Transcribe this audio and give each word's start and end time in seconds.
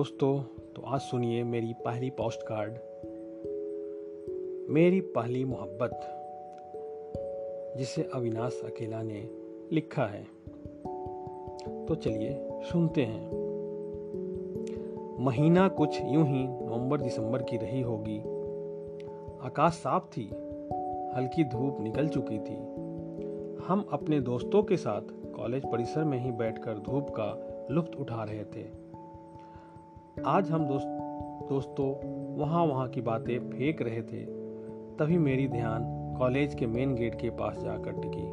दोस्तों 0.00 0.42
तो 0.76 0.82
आज 0.86 1.00
सुनिए 1.00 1.44
मेरी 1.44 1.72
पहली 1.72 2.10
पोस्ट 2.10 2.40
कार्ड 2.42 2.72
मेरी 4.72 5.00
पहली 5.00 5.44
मोहब्बत, 5.44 6.00
जिसे 7.78 8.10
अविनाश 8.14 8.62
अकेला 8.64 9.02
ने 9.02 9.28
लिखा 9.72 10.04
है। 10.04 10.24
तो 11.86 11.94
चलिए 11.94 12.48
सुनते 12.52 13.02
हैं। 13.02 13.30
महीना 15.24 15.68
कुछ 15.68 16.00
यूँ 16.02 16.26
ही 16.26 16.48
नवंबर 16.48 17.00
दिसंबर 17.00 17.42
की 17.42 17.56
रही 17.56 17.80
होगी। 17.80 18.18
आकाश 19.46 19.72
साफ़ 19.72 20.04
थी, 20.04 20.26
हल्की 21.16 21.44
धूप 21.44 21.80
निकल 21.80 22.08
चुकी 22.08 22.38
थी। 22.38 22.56
हम 23.64 23.88
अपने 23.92 24.20
दोस्तों 24.20 24.62
के 24.62 24.76
साथ 24.76 25.02
कॉलेज 25.32 25.62
परिसर 25.72 26.04
में 26.04 26.18
ही 26.18 26.30
बैठकर 26.30 26.74
धूप 26.74 27.10
का 27.10 27.46
लुफ्त 27.70 27.96
उठा 27.96 28.24
रहे 28.24 28.44
थे। 28.44 28.89
आज 30.26 30.50
हम 30.50 30.66
दोस्त, 30.66 30.86
दोस्तों, 31.48 31.88
वहाँ 32.36 32.66
वहाँ 32.66 32.88
की 32.88 33.00
बातें 33.00 33.50
फेंक 33.50 33.82
रहे 33.82 34.02
थे, 34.02 34.24
तभी 34.96 35.18
मेरी 35.18 35.48
ध्यान 35.48 35.82
कॉलेज 36.18 36.54
के 36.54 36.66
मेन 36.66 36.94
गेट 36.94 37.14
के 37.14 37.30
पास 37.30 37.58
जाकर 37.58 37.92
टिकी। 37.92 38.26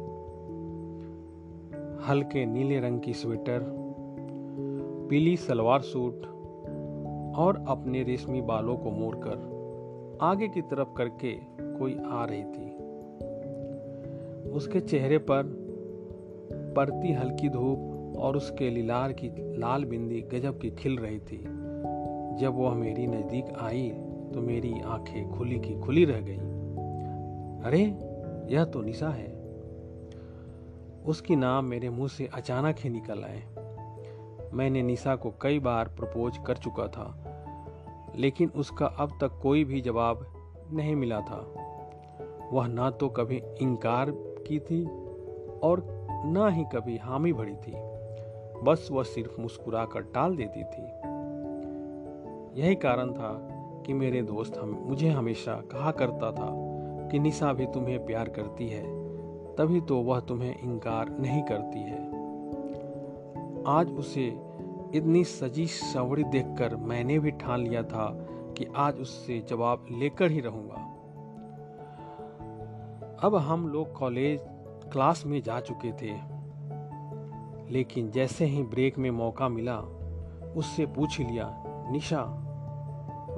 हल्के 2.06 2.46
नीले 2.46 2.80
रंग 2.80 3.00
की 3.00 3.12
स्वेटर, 3.12 3.60
पीली 5.10 5.36
सलवार 5.36 5.80
सूट 5.80 6.26
और 7.36 7.64
अपने 7.68 8.02
रेशमी 8.02 8.40
बालों 8.40 8.76
को 8.76 8.90
मोड़कर 8.90 10.18
आगे 10.20 10.48
की 10.48 10.62
तरफ़ 10.62 10.88
करके 10.96 11.32
कोई 11.78 11.98
आ 12.06 12.24
रही 12.24 12.44
थी। 12.44 12.70
उसके 14.50 14.80
चेहरे 14.80 15.18
पर 15.18 15.42
पड़ती 16.76 17.12
हल्की 17.12 17.48
धूप 17.48 18.14
और 18.18 18.36
उसके 18.36 18.70
लिलार 18.70 19.12
की, 19.12 19.58
लाल 19.58 19.84
बिंदी 19.84 20.20
गजब 20.20 20.58
की 20.58 20.70
खिल 20.70 20.98
रही 20.98 21.18
थी। 21.18 21.57
जब 22.38 22.54
वह 22.54 22.74
मेरी 22.74 23.06
नज़दीक 23.06 23.44
आई 23.60 23.90
तो 24.34 24.40
मेरी 24.40 24.80
आँखें 24.80 25.30
खुली 25.30 25.58
की 25.58 25.80
खुली 25.80 26.04
रह 26.04 26.20
गई। 26.20 26.36
अरे, 27.66 27.82
यह 28.54 28.64
तो 28.64 28.82
निशा 28.82 29.08
है। 29.08 29.38
उसकी 31.06 31.36
नाम 31.36 31.64
मेरे 31.64 31.90
मुँह 31.90 32.08
से 32.08 32.30
अचानक 32.34 32.76
ही 32.78 32.90
निकल 32.90 33.24
आए। 33.24 33.42
मैंने 34.54 34.82
निशा 34.82 35.16
को 35.16 35.32
कई 35.42 35.58
बार 35.58 35.88
प्रपोज 35.88 36.38
कर 36.46 36.56
चुका 36.56 36.88
था, 36.88 37.24
लेकिन 38.16 38.52
उसका 38.56 38.86
अब 38.86 39.18
तक 39.20 39.38
कोई 39.42 39.64
भी 39.64 39.80
जवाब 39.80 40.26
नहीं 40.72 40.96
मिला 40.96 41.20
था। 41.20 41.54
वह 42.52 42.66
ना 42.66 42.90
तो 42.90 43.08
कभी 43.08 43.42
इनकार 43.62 44.10
की 44.16 44.58
थी 44.58 44.84
और 45.62 45.86
ना 46.26 46.48
ही 46.48 46.64
कभी 46.64 46.96
हामी 46.96 47.32
भरी 47.32 47.56
थी। 47.56 47.72
बस 48.64 48.88
वह 48.92 49.02
सिर्फ़ 49.02 49.40
मुस्कुरा 49.40 49.84
कर 49.84 50.00
टाल 50.00 50.36
देती 50.36 50.64
थी। 50.64 51.07
यही 52.58 52.74
कारण 52.74 53.12
था 53.12 53.48
कि 53.86 53.92
मेरे 53.92 54.22
दोस्त 54.22 54.58
हम, 54.58 54.82
मुझे 54.86 55.08
हमेशा 55.08 55.54
कहा 55.54 55.90
करता 55.90 56.32
था 56.32 56.50
कि 57.08 57.18
निशा 57.18 57.52
भी 57.52 57.66
तुम्हें 57.66 58.06
प्यार 58.06 58.28
करती 58.28 58.68
है, 58.68 58.82
तभी 59.56 59.80
तो 59.80 60.00
वह 60.00 60.20
तुम्हें 60.20 60.58
इनकार 60.60 61.18
नहीं 61.18 61.42
करती 61.42 61.80
है। 61.80 62.08
आज 63.66 63.90
उसे 63.90 64.26
इतनी 64.94 65.24
सजी 65.24 65.66
सवड़ी 65.66 66.24
देखकर 66.24 66.76
मैंने 66.76 67.18
भी 67.18 67.30
ठान 67.30 67.60
लिया 67.60 67.82
था 67.82 68.26
कि 68.58 68.66
आज 68.76 69.00
उससे 69.00 69.46
जवाब 69.48 69.86
लेकर 69.90 70.30
ही 70.30 70.40
रहूँगा। 70.40 70.84
अब 73.22 73.34
हम 73.34 73.68
लोग 73.68 73.92
कॉलेज, 73.92 74.40
क्लास 74.92 75.26
में 75.26 75.42
जा 75.42 75.60
चुके 75.60 75.92
थे। 75.92 76.12
लेकिन 77.70 78.10
जैसे 78.10 78.44
ही 78.44 78.62
ब्रेक 78.62 78.98
में 78.98 79.10
मौका 79.10 79.48
मिला, 79.48 79.78
उससे 80.56 80.86
पूछ 80.86 81.20
लिया, 81.20 81.64
निशा 81.90 82.44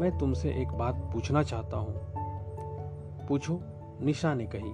मैं 0.00 0.18
तुमसे 0.18 0.50
एक 0.50 0.68
बात 0.68 0.94
पूछना 0.94 1.42
चाहता 1.42 1.76
हूँ। 1.76 1.94
पूछो 3.28 3.60
निशा 4.02 4.34
ने 4.34 4.46
कही। 4.54 4.72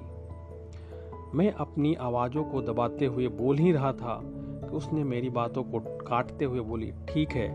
मैं 1.35 1.53
अपनी 1.53 1.95
आवाज़ों 1.95 2.45
को 2.45 2.63
दबाते 2.63 3.05
हुए 3.05 3.29
बोल 3.29 3.59
ही 3.59 3.73
रहा 3.73 3.93
था 3.93 4.21
कि 4.25 4.77
उसने 4.77 5.05
मेरी 5.05 5.31
बातों 5.31 5.63
को 5.63 5.81
काटते 5.81 6.45
हुए 6.45 6.61
बोली, 6.61 6.93
ठीक 7.09 7.33
है, 7.33 7.49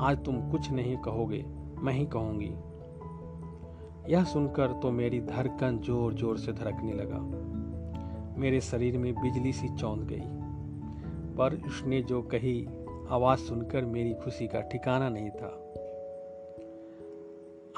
आज 0.00 0.24
तुम 0.24 0.50
कुछ 0.50 0.70
नहीं 0.70 0.96
कहोगे, 0.96 1.44
मैं 1.78 1.92
ही 1.92 2.06
कहूँगी। 2.06 2.54
यह 4.12 4.24
सुनकर 4.24 4.72
तो 4.72 4.90
मेरी 4.90 5.20
धड़कन 5.20 5.78
ज़ोर 5.78 6.14
ज़ोर 6.14 6.38
से 6.38 6.52
धड़कने 6.52 6.92
लगा। 6.92 7.18
मेरे 8.40 8.60
शरीर 8.60 8.98
में 8.98 9.14
बिजली 9.14 9.52
सी 9.52 9.68
चौंध 9.68 10.02
गई। 10.02 10.22
पर 11.36 11.62
उसने 11.66 12.02
जो 12.02 12.22
कही, 12.22 12.68
आवाज़ 13.10 13.40
सुनकर 13.40 13.84
मेरी 13.84 14.14
खुशी 14.14 14.46
का 14.46 14.60
ठिकाना 14.60 15.08
नहीं 15.08 15.30
था। 15.30 15.67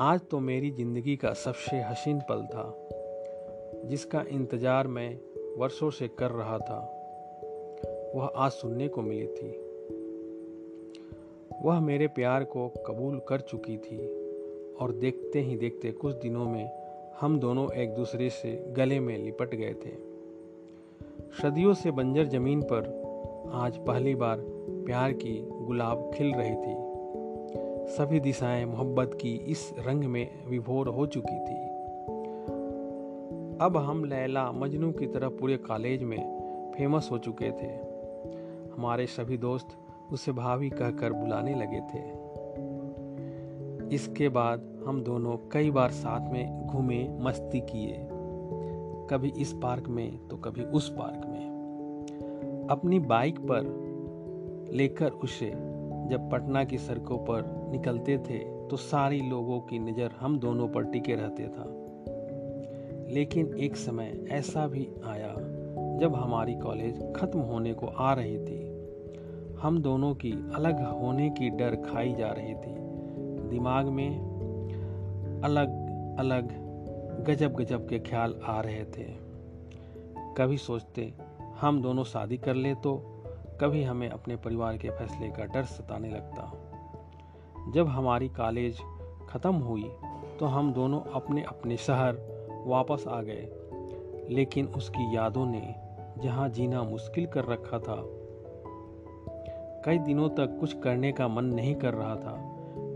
आज 0.00 0.20
तो 0.30 0.38
मेरी 0.40 0.70
ज़िंदगी 0.70 1.16
का 1.16 1.32
सबसे 1.32 1.80
हसीन 1.80 2.20
पल 2.20 2.42
था, 2.42 2.62
जिसका 3.88 4.24
इंतज़ार 4.30 4.86
मैं 4.86 5.18
वर्षों 5.56 5.90
से 5.90 6.08
कर 6.08 6.30
रहा 6.30 6.58
था। 6.58 6.78
वह 8.14 8.32
आज 8.36 8.50
सुनने 8.50 8.88
को 8.88 9.02
मिली 9.02 9.26
थी। 9.26 9.50
वह 11.64 11.80
मेरे 11.80 12.06
प्यार 12.06 12.44
को 12.44 12.68
कबूल 12.86 13.20
कर 13.28 13.40
चुकी 13.40 13.76
थी 13.76 13.98
और 14.80 14.92
देखते 14.92 15.40
ही 15.40 15.56
देखते 15.56 15.92
कुछ 15.92 16.14
दिनों 16.14 16.44
में 16.44 16.70
हम 17.20 17.38
दोनों 17.40 17.72
एक 17.72 17.94
दूसरे 17.94 18.30
से 18.30 18.72
गले 18.76 19.00
में 19.00 19.18
लिपट 19.18 19.54
गए 19.54 19.74
थे। 19.74 19.96
सदियों 21.42 21.74
से 21.74 21.90
बंजर 21.90 22.24
ज़मीन 22.24 22.62
पर 22.62 22.92
आज 23.54 23.76
पहली 23.76 24.14
बार 24.14 24.36
प्यार 24.86 25.12
की 25.12 25.40
गुलाब 25.42 26.10
खिल 26.14 26.34
रही 26.34 26.54
थी। 26.54 26.89
सभी 27.90 28.20
दिशाएँ 28.20 28.64
मोहब्बत 28.64 29.18
की 29.20 29.34
इस 29.34 29.74
रंग 29.78 30.04
में 30.04 30.48
विभोर 30.48 30.88
हो 30.88 31.06
चुकी 31.06 31.38
थी। 31.38 31.68
अब 33.60 33.76
हम 33.76 34.04
लैला 34.04 34.52
मजनू 34.52 34.92
की 34.92 35.06
तरह 35.06 35.28
पूरे 35.28 35.56
कॉलेज 35.56 36.02
में 36.02 36.40
फ़ेमस 36.76 37.08
हो 37.12 37.18
चुके 37.18 37.50
थे। 37.50 37.72
हमारे 38.72 39.06
सभी 39.06 39.36
दोस्त 39.36 39.66
उसे 40.12 40.32
भाभी 40.32 40.70
कहकर 40.70 41.12
बुलाने 41.12 41.54
लगे 41.54 41.80
थे। 41.80 42.02
इसके 43.94 44.28
बाद 44.28 44.84
हम 44.86 45.02
दोनों 45.02 45.36
कई 45.52 45.70
बार 45.70 45.90
साथ 45.90 46.32
में 46.32 46.66
घूमे, 46.66 47.08
मस्ती 47.20 47.60
किए। 47.60 48.08
कभी 49.10 49.32
इस 49.38 49.52
पार्क 49.52 49.88
में 49.88 50.28
तो 50.28 50.36
कभी 50.36 50.62
उस 50.62 50.90
पार्क 50.98 51.26
में। 51.26 51.50
अपनी 52.70 52.98
बाइक 52.98 53.38
पर 53.38 53.62
लेकर 54.72 55.10
उसे, 55.10 55.50
जब 56.08 56.28
पटना 56.32 56.64
की 56.64 56.78
सड़कों 56.78 57.18
पर 57.18 57.59
निकलते 57.70 58.18
थे 58.18 58.38
तो 58.68 58.76
सारी 58.76 59.20
लोगों 59.20 59.60
की 59.60 59.78
नज़र 59.78 60.10
हम 60.20 60.38
दोनों 60.38 60.68
पर 60.68 60.84
टिके 60.84 61.14
रहते 61.14 61.48
था। 61.48 61.64
लेकिन 63.10 63.54
एक 63.54 63.76
समय 63.76 64.26
ऐसा 64.30 64.66
भी 64.66 64.88
आया, 65.04 65.34
जब 65.98 66.14
हमारी 66.14 66.54
कॉलेज 66.54 67.00
ख़त्म 67.16 67.38
होने 67.38 67.72
को 67.72 67.86
आ 67.86 68.12
रही 68.12 68.38
थी। 68.38 69.58
हम 69.58 69.82
दोनों 69.82 70.14
की 70.14 70.32
अलग 70.54 70.82
होने 71.00 71.30
की 71.30 71.50
डर 71.50 71.76
खाई 71.76 72.14
जा 72.14 72.30
रही 72.32 72.54
थी। 72.54 72.74
दिमाग 73.48 73.86
में 73.86 75.40
अलग 75.44 75.68
अलग 76.18 76.52
गजब 77.24 77.54
गजब 77.54 77.88
के 77.88 77.98
ख्याल 77.98 78.34
आ 78.44 78.60
रहे 78.60 78.84
थे। 78.84 79.04
कभी 80.36 80.56
सोचते, 80.56 81.12
हम 81.60 81.82
दोनों 81.82 82.04
शादी 82.04 82.36
कर 82.36 82.54
ले 82.54 82.74
तो 82.74 82.96
कभी 83.60 83.82
हमें 83.82 84.08
अपने 84.08 84.36
परिवार 84.36 84.76
के 84.76 84.90
फैसले 84.90 85.28
का 85.28 85.44
डर 85.44 85.64
सताने 85.64 86.10
लगता। 86.10 86.52
जब 87.68 87.88
हमारी 87.88 88.28
कॉलेज 88.28 88.80
ख़त्म 89.28 89.54
हुई 89.54 89.90
तो 90.38 90.46
हम 90.46 90.72
दोनों 90.72 91.00
अपने 91.14 91.42
अपने 91.42 91.76
शहर 91.76 92.16
वापस 92.66 93.04
आ 93.08 93.20
गए। 93.22 93.48
लेकिन 94.30 94.66
उसकी 94.66 95.16
यादों 95.16 95.46
ने 95.46 95.74
जहाँ 96.18 96.48
जीना 96.48 96.82
मुश्किल 96.82 97.26
कर 97.26 97.44
रखा 97.44 97.78
था, 97.78 97.96
कई 99.84 99.98
दिनों 99.98 100.28
तक 100.28 100.56
कुछ 100.60 100.72
करने 100.80 101.12
का 101.12 101.28
मन 101.28 101.44
नहीं 101.44 101.74
कर 101.74 101.94
रहा 101.94 102.16
था। 102.16 102.36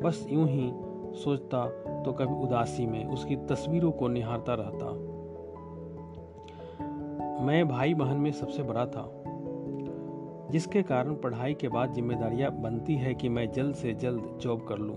बस 0.05 0.27
यूँ 0.31 0.49
ही 0.49 0.71
सोचता 1.15 1.67
तो 2.03 2.13
कभी 2.13 2.35
उदासी 2.45 2.87
में 2.87 3.05
उसकी 3.07 3.37
तस्वीरों 3.37 3.93
को 3.93 4.09
निहारता 4.09 4.55
रहता। 4.55 4.93
मैं 7.45 7.69
भाई 7.69 7.95
बहन 7.95 8.17
में 8.17 8.33
सबसे 8.33 8.63
बड़ा 8.63 8.87
था। 8.87 9.24
जिसके 10.51 10.83
कारण 10.83 11.15
पढ़ाई 11.15 11.55
के 11.55 11.69
बाद 11.69 11.93
जिम्मेदारियाँ 11.93 12.51
बनती 12.51 12.95
है 12.95 13.15
कि 13.15 13.29
मैं 13.29 13.53
जल्द 13.53 13.75
से 13.75 13.95
जल्द 13.95 14.39
जॉब 14.41 14.67
कर 14.69 14.79
लूँ। 14.79 14.97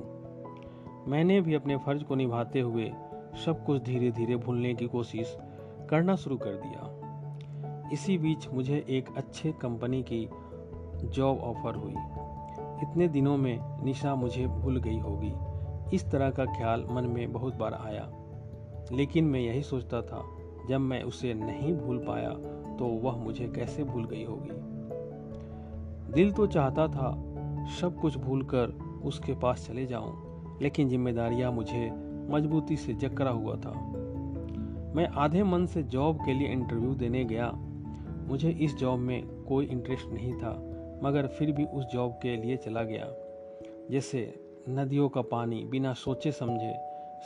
मैंने 1.07 1.41
भी 1.41 1.53
अपने 1.53 1.77
फ़र्ज़ 1.77 2.03
को 2.03 2.15
निभाते 2.15 2.59
हुए 2.59 2.91
सब 3.45 3.65
कुछ 3.65 3.83
धीरे 3.83 4.11
धीरे 4.11 4.35
भूलने 4.35 4.73
की 4.73 4.85
कोशिश 4.85 5.38
करना 5.89 6.15
शुरू 6.15 6.38
कर 6.38 6.49
दिया। 6.49 6.94
इसी 7.94 8.17
बीच 8.17 8.49
मुझे 8.49 8.85
एक 8.89 9.09
अच्छे 9.17 9.51
कंपनी 9.51 10.03
की 10.03 10.29
जॉब 11.07 11.39
ऑफ़र 11.39 11.75
हुई। 11.75 11.95
इतने 12.83 13.07
दिनों 13.07 13.38
में 13.38 13.83
निशा 13.83 14.15
मुझे 14.15 14.47
भूल 14.47 14.77
गई 14.77 14.99
होगी। 14.99 15.33
इस 15.95 16.11
तरह 16.11 16.29
का 16.29 16.45
ख्याल 16.45 16.88
मन 16.91 17.03
में 17.03 17.33
बहुत 17.33 17.55
बार 17.55 17.73
आया। 17.73 18.11
लेकिन 18.91 19.25
मैं 19.25 19.39
यही 19.39 19.61
सोचता 19.61 20.01
था, 20.01 20.23
जब 20.69 20.79
मैं 20.79 21.03
उसे 21.03 21.33
नहीं 21.33 21.73
भूल 21.73 21.97
पाया 21.97 22.29
तो 22.77 22.85
वह 22.85 23.15
मुझे 23.17 23.47
कैसे 23.47 23.83
भूल 23.83 24.05
गई 24.05 24.23
होगी? 24.23 24.76
दिल 26.13 26.31
तो 26.31 26.48
चाहता 26.48 26.88
था 26.88 27.12
सब 27.80 27.98
कुछ 28.01 28.18
भूलकर 28.18 28.68
उसके 29.04 29.33
पास 29.33 29.68
चले 29.68 29.86
जाऊँ, 29.86 30.59
लेकिन 30.62 30.89
जिम्मेदारियाँ 30.89 31.51
मुझे 31.51 31.89
मजबूती 32.30 32.75
से 32.75 32.94
जकरा 32.94 33.31
हुआ 33.31 33.56
था। 33.56 33.71
मैं 34.95 35.07
आधे 35.07 35.44
मन 35.44 35.65
से 35.65 35.83
जॉब 35.83 36.18
के 36.18 36.33
लिए 36.33 36.48
इंटरव्यू 36.48 36.94
देने 36.94 37.24
गया। 37.25 37.51
मुझे 38.27 38.50
इस 38.51 38.75
जॉब 38.75 39.00
में 39.00 39.27
कोई 39.44 39.65
इंटरेस्ट 39.65 40.07
नहीं 40.13 40.33
था, 40.33 40.51
मगर 41.04 41.27
फिर 41.27 41.51
भी 41.51 41.65
उस 41.65 41.86
जॉब 41.86 42.12
के 42.21 42.36
लिए 42.38 42.57
चला 42.57 42.83
गया, 42.83 43.07
जैसे 43.92 44.33
नदियों 44.69 45.09
का 45.09 45.21
पानी 45.21 45.63
बिना 45.65 45.94
सोचे 45.94 46.31
समझे 46.31 46.74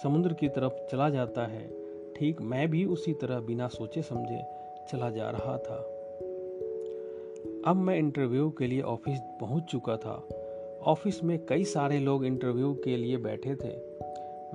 समुद्र 0.04 0.34
की 0.34 0.48
तरफ़ 0.48 0.74
चला 0.92 1.10
जाता 1.10 1.46
है। 1.46 1.68
ठीक 2.16 2.42
मैं 2.42 2.70
भी 2.70 2.86
उसी 2.86 3.14
तरह 3.14 3.40
बिना 3.40 3.68
सोचे 3.68 4.02
समझे 4.02 4.42
चला 4.92 5.10
जा 5.10 5.30
रहा 5.30 5.58
था। 5.58 5.91
अब 7.66 7.76
मैं 7.76 7.96
इंटरव्यू 7.98 8.50
के 8.50 8.68
लिए 8.68 8.82
ऑफ़िस 8.82 9.20
पहुँच 9.42 9.64
चुका 9.64 9.96
था। 9.98 10.14
ऑफ़िस 10.84 11.24
में 11.24 11.38
कई 11.46 11.64
सारे 11.64 12.00
लोग 12.00 12.26
इंटरव्यू 12.26 12.74
के 12.74 12.98
लिए 12.98 13.18
बैठे 13.18 13.56
थे। 13.56 13.74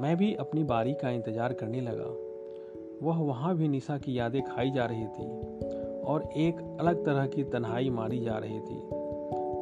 मैं 0.03 0.17
भी 0.17 0.35
अपनी 0.35 0.65
बारी 0.65 0.95
का 0.95 1.11
इंतज़ार 1.11 1.53
करने 1.53 1.81
लगा। 1.81 2.09
वह 3.03 3.17
वहाँ 3.17 3.55
भी 3.57 3.69
निशा 3.69 3.99
की 3.99 4.19
यादें 4.19 4.43
खाई 4.43 4.71
जा 4.71 4.87
रही 4.87 5.07
थी 5.07 5.27
और 6.03 6.29
एक 6.37 6.77
अलग 6.81 7.05
तरह 7.05 7.27
की 7.27 7.45
तन्हाई 7.45 7.91
मारी 7.91 8.19
जा 8.21 8.39
रही 8.39 8.61
थी। 8.61 8.81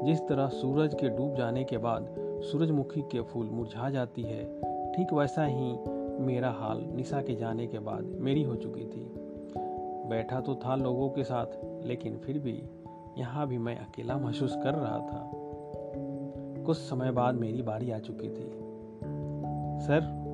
जिस 0.06 0.20
तरह 0.20 0.48
सूरज 0.48 0.94
के 0.94 1.08
डूब 1.08 1.34
जाने 1.36 1.64
के 1.64 1.78
बाद 1.78 2.14
सूरजमुखी 2.44 3.02
के 3.02 3.20
फूल 3.22 3.46
मुरझा 3.46 3.90
जाती 3.90 4.22
है, 4.22 4.44
ठीक 4.92 5.12
वैसा 5.12 5.44
ही 5.44 5.72
मेरा 6.24 6.50
हाल 6.50 6.84
निशा 6.96 7.20
के 7.22 7.34
जाने 7.34 7.66
के 7.66 7.78
बाद 7.78 8.04
मेरी 8.20 8.42
हो 8.42 8.56
चुकी 8.56 8.84
थी। 8.84 9.10
बैठा 10.08 10.40
तो 10.40 10.54
था 10.54 10.76
लोगों 10.76 11.10
के 11.10 11.24
साथ, 11.24 11.46
लेकिन 11.86 12.16
फिर 12.16 12.38
भी 12.38 12.62
यहाँ 13.18 13.46
भी 13.46 13.58
मैं 13.58 13.76
अकेला 13.76 14.18
महसूस 14.18 14.56
कर 14.56 14.74
रहा 14.74 14.98
था। 14.98 15.30
कुछ 16.64 16.76
समय 16.76 17.10
बाद 17.10 17.34
मेरी 17.34 17.62
बारी 17.62 17.90
आ 17.90 17.98
चुकी 17.98 18.28
थी। 18.28 18.50
सर, 19.84 20.24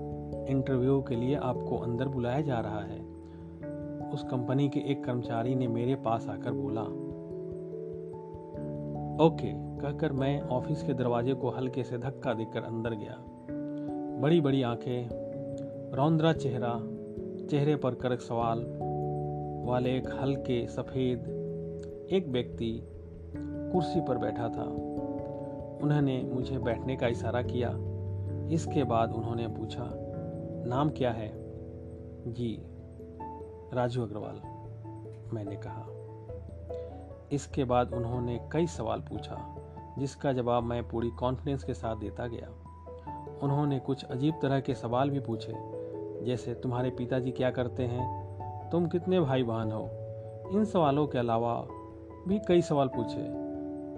इंटरव्यू 0.49 1.03
के 1.03 1.17
लिए 1.17 1.35
आपको 1.35 1.77
अंदर 1.77 2.09
बुलाया 2.09 2.41
जा 2.41 2.61
रहा 2.61 2.81
है। 2.81 3.00
उस 4.11 4.25
कंपनी 4.25 4.69
के 4.69 4.81
एक 4.81 5.05
कर्मचारी 5.05 5.55
ने 5.55 5.69
मेरे 5.69 5.94
पास 5.94 6.29
आकर 6.29 6.53
बोला, 6.53 6.82
ओके, 9.27 9.53
कहकर 9.55 10.12
मैं 10.12 10.43
ऑफ़िस 10.43 10.82
के 10.82 10.94
दरवाजे 10.94 11.35
को 11.35 11.50
हल्के 11.50 11.82
से 11.82 11.99
धक्का 11.99 12.35
देकर 12.35 12.62
अंदर 12.62 12.91
गया। 12.91 13.17
बड़ी 14.21 14.41
बड़ी 14.41 14.62
आँखें, 14.62 15.09
रौंदरा 15.94 16.32
चेहरा, 16.32 16.81
चेहरे 17.47 17.77
पर 17.77 17.94
करक 17.94 18.21
सवाल, 18.21 18.59
वाले 19.67 19.97
एक 19.97 20.09
हल्के 20.21 20.67
सफ़ेद 20.67 21.39
एक 22.12 22.28
व्यक्ति 22.28 22.82
कुर्सी 23.72 24.00
पर 24.00 24.18
बैठा 24.18 24.48
था। 24.48 24.62
उन्होंने 25.84 26.22
मुझे 26.22 26.58
बैठने 26.58 26.96
का 26.96 27.06
इशारा 27.06 27.42
किया। 27.42 27.70
इसके 28.48 28.84
बाद 28.84 29.12
उन्होंने 29.12 29.48
पूछा, 29.48 29.90
नाम 30.66 30.90
क्या 30.90 31.10
है? 31.10 31.32
जी, 32.32 32.62
राजू 33.74 34.02
अग्रवाल, 34.02 34.34
मैंने 35.34 35.56
कहा। 35.56 35.86
इसके 37.32 37.64
बाद 37.64 37.92
उन्होंने 37.92 38.48
कई 38.52 38.66
सवाल 38.66 39.00
पूछा, 39.00 39.56
जिसका 39.98 40.32
जवाब 40.32 40.62
मैं 40.62 40.88
पूरी 40.88 41.10
कॉन्फिडेंस 41.10 41.64
के 41.64 41.74
साथ 41.74 41.96
देता 41.96 42.26
गया। 42.26 42.48
उन्होंने 43.42 43.78
कुछ 43.78 44.04
अजीब 44.04 44.34
तरह 44.42 44.60
के 44.60 44.74
सवाल 44.74 45.10
भी 45.10 45.20
पूछे, 45.20 45.52
जैसे, 46.24 46.54
तुम्हारे 46.54 46.90
पिताजी 46.90 47.30
क्या 47.30 47.50
करते 47.50 47.82
हैं? 47.82 48.30
तुम 48.70 48.86
कितने 48.86 49.20
भाई 49.20 49.42
बहन 49.42 49.72
हो? 49.72 49.90
इन 50.52 50.64
सवालों 50.64 51.06
के 51.06 51.18
अलावा 51.18 51.66
भी 52.31 52.38
कई 52.38 52.62
सवाल 52.62 52.88
पूछे, 52.88 53.23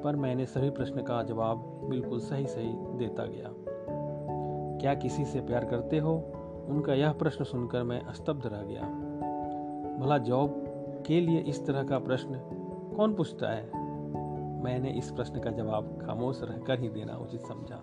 पर 0.03 0.17
मैंने 0.17 0.47
सभी 0.47 0.71
प्रश्न 0.71 1.03
का 1.03 1.23
जवाब 1.23 1.81
बिल्कुल 1.91 2.21
सही 2.21 2.47
सही 2.47 2.73
देता 2.99 3.27
गया। 3.27 3.49
क्या 4.81 4.95
किसी 4.95 5.25
से 5.25 5.41
प्यार 5.41 5.65
करते 5.65 5.99
हो? 5.99 6.15
उनका 6.69 6.95
यह 6.95 7.13
प्रश्न 7.13 7.45
सुनकर 7.45 7.83
मैं 7.83 8.13
स्तब्ध 8.13 8.47
रह 8.47 8.63
गया। 8.63 8.83
भला 9.99 10.19
जॉब 10.19 10.55
के 11.07 11.21
लिए 11.21 11.41
इस 11.41 11.67
तरह 11.67 11.83
का 11.83 11.99
प्रश्न 11.99 12.41
कौन 12.97 13.15
पूछता 13.15 13.51
है? 13.51 13.65
मैंने 14.63 14.91
इस 14.91 15.11
प्रश्न 15.11 15.41
का 15.41 15.51
जवाब 15.51 15.99
खामोश 16.07 16.41
रहकर 16.43 16.81
ही 16.81 16.89
देना 16.89 17.17
उचित 17.17 17.41
समझा। 17.41 17.83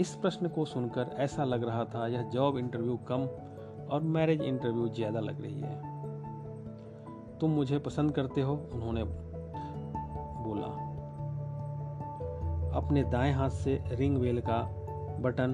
इस 0.00 0.14
प्रश्न 0.14 0.48
को 0.48 0.64
सुनकर 0.64 1.14
ऐसा 1.18 1.44
लग 1.44 1.64
रहा 1.64 1.84
था 1.84 2.06
यह 2.06 2.22
जॉब 2.22 2.58
इंटरव्यू 2.58 2.96
कम 2.96 3.26
और 3.90 4.02
मैरिज 4.02 4.42
इंटरव्यू 4.42 4.88
ज़्यादा 4.88 5.20
लग 5.20 5.42
रही 5.42 5.60
है। 5.60 5.91
तुम 7.42 7.50
मुझे 7.50 7.78
पसंद 7.78 8.12
करते 8.12 8.40
हो? 8.40 8.66
उन्होंने 8.72 9.04
बोला। 10.44 10.92
अपने 12.78 13.04
दाएँ 13.04 13.32
हाथ 13.32 13.50
से 13.50 13.84
रिंग 13.92 14.18
वेल 14.18 14.40
का 14.40 14.58
बटन 15.20 15.52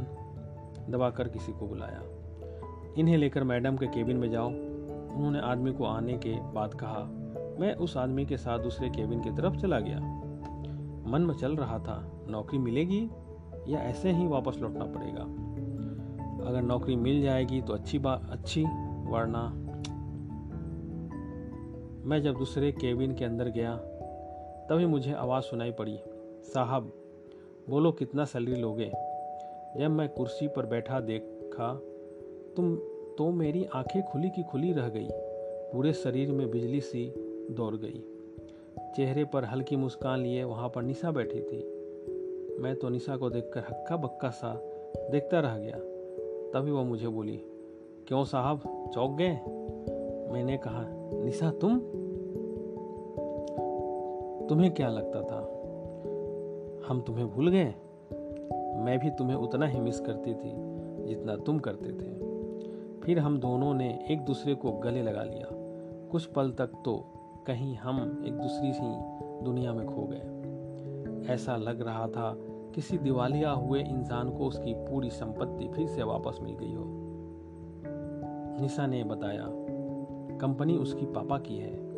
दबाकर 0.88 1.29
किसी 1.29 1.52
को 1.52 1.67
बुलाया। 1.67 2.02
इन्हें 2.99 3.17
लेकर 3.17 3.44
मैडम 3.44 3.76
के 3.76 3.87
केबिन 3.87 4.17
में 4.17 4.31
जाओ। 4.31 4.46
उन्होंने 4.46 5.40
आदमी 5.40 5.73
को 5.73 5.85
आने 5.85 6.12
के 6.12 6.52
बाद 6.52 6.75
कहा, 6.75 6.99
मैं 7.61 7.75
उस 7.75 7.96
आदमी 7.96 8.26
के 8.26 8.37
साथ 8.37 8.58
दूसरे 8.58 8.91
केबिन 8.91 9.20
की 9.20 9.31
तरफ़ 9.31 9.56
चला 9.56 9.81
गया। 9.81 9.99
मन 11.11 11.23
में 11.23 11.34
चल 11.34 11.56
रहा 11.56 11.79
था, 11.79 12.12
नौकरी 12.29 12.58
मिलेगी 12.58 13.11
या 13.69 13.79
ऐसे 13.79 14.12
ही 14.12 14.26
वापस 14.26 14.58
लौटना 14.58 14.84
पड़ेगा? 14.84 15.23
अगर 16.49 16.62
नौकरी 16.62 16.96
मिल 16.96 17.23
जाएगी 17.23 17.62
तो 17.62 17.73
अच्छी 17.73 17.99
बात 17.99 18.31
अच्छी, 18.31 18.64
वरना 19.08 19.68
मैं 22.08 22.22
जब 22.22 22.34
दूसरे 22.34 22.72
केबिन 22.72 23.14
के 23.14 23.25
अंदर 23.25 23.49
गया, 23.49 23.76
तभी 24.70 24.87
मुझे 24.87 25.12
आवाज़ 25.12 25.44
सुनाई 25.44 25.72
पड़ी, 25.72 26.00
साहब, 26.43 26.93
बोलो 27.69 27.93
कितना 27.93 28.25
सैलरी 28.25 28.56
लोगे? 28.56 28.88
जब 29.76 29.88
मैं 29.88 30.08
कुर्सी 30.08 30.49
पर 30.49 30.66
बैठा 30.66 31.00
देखा, 31.00 31.81
तुम 32.56 32.76
तो 33.19 33.31
मेरी 33.31 33.66
आँखें 33.75 34.02
खुली 34.02 34.31
की 34.31 34.43
खुली 34.43 34.72
रह 34.72 34.88
गई। 34.88 35.08
पूरे 35.72 35.93
शरीर 35.93 36.32
में 36.32 36.50
बिजली 36.50 36.81
सी 36.81 37.14
दौड़ 37.50 37.75
गई। 37.75 38.05
चेहरे 38.96 39.25
पर 39.25 39.44
हल्की 39.44 39.76
मुस्कान 39.76 40.20
लिए 40.20 40.44
वहाँ 40.44 40.69
पर 40.69 40.82
निशा 40.82 41.10
बैठी 41.10 41.40
थी। 41.40 41.58
मैं 42.58 42.76
तो 42.76 42.88
निशा 42.88 43.16
को 43.16 43.31
देखकर 43.31 43.60
हक्का 43.60 43.96
बक्का 43.96 44.31
सा 44.31 44.55
देखता 45.10 45.40
रह 45.40 45.58
गया। 45.58 45.76
तभी 46.52 46.70
वो 46.70 46.84
मुझे 46.84 47.08
बोली, 47.08 47.40
क्यों 48.08 48.25
साहब, 48.25 48.90
चौक 48.94 49.10
गए? 49.10 49.40
मैंने 50.33 50.57
कहा, 50.57 50.85
निशा, 51.25 51.51
तुम? 51.51 51.79
तुम्हें 54.47 54.75
क्या 54.75 54.89
लगता 54.89 55.23
था? 55.23 55.39
हम 56.89 57.01
तुम्हें 57.01 57.31
भूल 57.31 57.51
गए? 57.51 57.75
मैं 58.85 58.99
भी 58.99 59.11
तुम्हें 59.11 59.37
उतना 59.37 59.67
ही 59.67 59.81
मिस 59.81 60.01
करती 60.01 60.35
थी, 60.35 60.53
जितना 61.06 61.37
तुम 61.37 61.58
करते 61.58 61.89
थे। 61.89 62.19
फिर 63.01 63.19
हम 63.19 63.41
दोनों 63.41 63.75
ने 63.75 64.06
एक 64.11 64.20
दूसरे 64.20 64.55
को 64.55 64.73
गले 64.73 65.03
लगा 65.03 65.23
लिया। 65.23 65.47
कुछ 66.11 66.27
पल 66.27 66.51
तक 66.51 66.67
तो 66.67 67.05
कहीं 67.47 67.77
हम 67.77 68.25
एक 68.27 68.32
दूसरी 68.32 68.73
सी 68.73 68.97
दुनिया 69.44 69.73
में 69.73 69.87
खो 69.87 70.08
गए। 70.11 70.39
ऐसा 71.35 71.56
लग 71.56 71.81
रहा 71.82 72.06
था 72.06 72.37
किसी 72.75 72.99
दिवालिया 72.99 73.51
हुए 73.51 73.81
इंसान 73.82 74.31
को 74.31 74.44
उसकी 74.44 74.75
पूरी 74.75 75.11
संपत्ति 75.11 75.69
फिर 75.69 75.87
से 75.87 76.03
वापस 76.03 76.39
मिल 76.43 76.55
गई 76.55 76.75
हो। 76.75 76.85
निशा 78.61 78.87
ने 78.87 79.05
बताया 79.05 79.68
कंपनी 80.41 80.77
उसकी 80.77 81.07
पापा 81.07 81.39
की 81.39 81.57
है। 81.57 81.89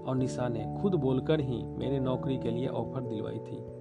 और 0.00 0.16
निशा 0.16 0.48
ने 0.48 0.76
खुद 0.82 0.94
बोलकर 0.94 1.40
ही 1.40 1.62
मेरे 1.62 2.00
नौकरी 2.00 2.38
के 2.38 2.50
लिए 2.50 2.68
ऑफ़र 2.68 3.02
दिलवाई 3.02 3.38
थी। 3.38 3.80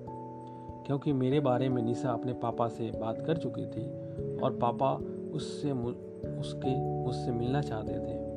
क्योंकि 0.85 1.13
मेरे 1.13 1.39
बारे 1.39 1.69
में 1.69 1.83
निशा 1.83 2.11
अपने 2.11 2.33
पापा 2.33 2.67
से 2.67 2.91
बात 2.91 3.21
कर 3.21 3.37
चुकी 3.37 3.65
थी 3.65 3.85
और 4.39 4.57
पापा 4.61 4.93
उससे 5.33 5.71
उसके 6.39 7.03
मुझसे 7.03 7.31
मिलना 7.31 7.61
चाहते 7.61 7.93
थे। 7.93 8.29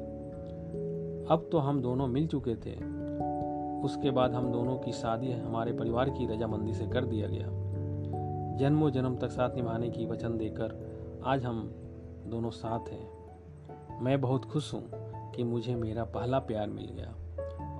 अब 1.30 1.48
तो 1.52 1.58
हम 1.58 1.82
दोनों 1.82 2.06
मिल 2.06 2.26
चुके 2.26 2.54
थे। 2.54 3.02
उसके 3.82 4.10
बाद 4.10 4.34
हम 4.34 4.52
दोनों 4.52 4.76
की 4.76 4.92
शादी 4.92 5.32
हमारे 5.32 5.72
परिवार 5.72 6.10
की 6.10 6.26
रजामंदी 6.26 6.74
से 6.74 6.86
कर 6.86 7.04
दिया 7.04 7.28
गया। 7.28 7.46
जन्मों 8.56 8.90
जन्म 8.90 9.16
तक 9.16 9.28
साथ 9.28 9.54
निभाने 9.54 9.90
की 9.90 10.06
वचन 10.06 10.38
देकर 10.38 10.96
आज 11.24 11.44
हम 11.44 11.72
दोनों 12.26 12.50
साथ 12.50 12.88
हैं। 12.88 13.08
मैं 14.02 14.20
बहुत 14.20 14.44
खुश 14.44 14.74
हूँ। 14.74 15.11
कि 15.34 15.44
मुझे 15.44 15.74
मेरा 15.74 16.04
पहला 16.04 16.38
प्यार 16.38 16.70
मिल 16.70 16.86
गया। 16.86 17.14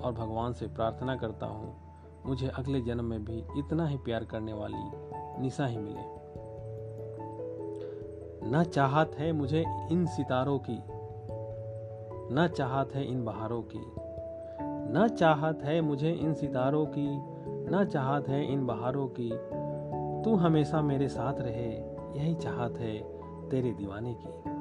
और 0.00 0.12
भगवान 0.12 0.52
से 0.52 0.66
प्रार्थना 0.66 1.16
करता 1.16 1.46
हूँ, 1.46 1.74
मुझे 2.26 2.48
अगले 2.48 2.80
जन्म 2.80 3.04
में 3.04 3.24
भी 3.24 3.44
इतना 3.56 3.86
ही 3.86 3.96
प्यार 3.96 4.24
करने 4.24 4.52
वाली 4.52 4.90
निशा 5.42 5.66
ही 5.66 5.78
मिले। 5.78 6.22
न 8.44 8.64
चाहत 8.64 9.12
है 9.14 9.32
मुझे 9.32 9.64
इन 9.90 10.06
सितारों 10.06 10.58
की, 10.58 10.82
न 12.34 12.48
चाहत 12.56 12.94
है 12.94 13.04
इन 13.04 13.24
बहारों 13.24 13.62
की, 13.62 13.92
न 14.94 15.08
चाहत 15.08 15.62
है 15.62 15.80
मुझे 15.80 16.12
इन 16.12 16.34
सितारों 16.34 16.86
की, 16.86 17.08
न 17.70 17.84
चाहत 17.84 18.28
है 18.28 18.52
इन 18.52 18.66
बहारों 18.66 19.08
की, 19.20 19.30
तू 20.24 20.34
हमेशा 20.36 20.82
मेरे 20.82 21.08
साथ 21.08 21.34
रहे, 21.38 21.70
यही 22.18 22.34
चाहत 22.34 22.78
है 22.78 22.98
तेरे 23.48 23.72
दीवाने 23.72 24.14
की। 24.14 24.51